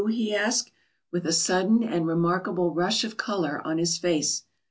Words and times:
_"he 0.11 0.33
asked, 0.33 0.71
with 1.11 1.27
a 1.27 1.31
sudden 1.31 1.83
and 1.83 2.07
remarkable 2.07 2.73
rush 2.73 3.03
of 3.03 3.17
colour 3.17 3.61
on 3.63 3.77
his 3.77 3.99
face. 3.99 4.45